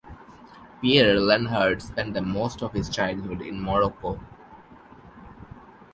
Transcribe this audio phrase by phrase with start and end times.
[0.81, 4.19] Pierre Lenhardt spend most of his childhood in Morocco.